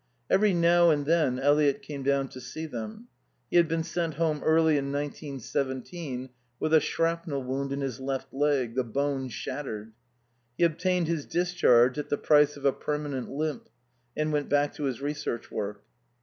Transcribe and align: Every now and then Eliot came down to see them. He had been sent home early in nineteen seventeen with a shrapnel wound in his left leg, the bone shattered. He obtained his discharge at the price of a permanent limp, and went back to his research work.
Every 0.31 0.51
now 0.51 0.89
and 0.89 1.05
then 1.05 1.37
Eliot 1.37 1.83
came 1.83 2.01
down 2.01 2.27
to 2.29 2.41
see 2.41 2.65
them. 2.65 3.07
He 3.51 3.57
had 3.57 3.67
been 3.67 3.83
sent 3.83 4.15
home 4.15 4.41
early 4.43 4.75
in 4.75 4.91
nineteen 4.91 5.39
seventeen 5.39 6.29
with 6.59 6.73
a 6.73 6.79
shrapnel 6.79 7.43
wound 7.43 7.71
in 7.71 7.81
his 7.81 7.99
left 7.99 8.33
leg, 8.33 8.73
the 8.73 8.83
bone 8.83 9.29
shattered. 9.29 9.93
He 10.57 10.63
obtained 10.63 11.07
his 11.07 11.27
discharge 11.27 11.99
at 11.99 12.09
the 12.09 12.17
price 12.17 12.57
of 12.57 12.65
a 12.65 12.73
permanent 12.73 13.29
limp, 13.29 13.69
and 14.17 14.33
went 14.33 14.49
back 14.49 14.73
to 14.73 14.85
his 14.85 15.01
research 15.03 15.51
work. 15.51 15.83